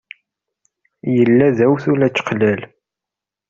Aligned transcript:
Yella 1.15 1.47
d 1.57 1.59
awtul 1.65 2.01
ačeqlal. 2.07 2.61